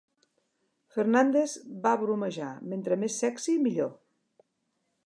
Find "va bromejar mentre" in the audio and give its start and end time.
1.85-2.99